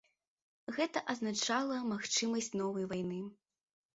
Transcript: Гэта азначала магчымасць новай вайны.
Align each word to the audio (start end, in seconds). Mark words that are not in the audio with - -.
Гэта 0.77 1.01
азначала 1.13 1.77
магчымасць 1.91 2.51
новай 2.61 2.87
вайны. 2.95 3.21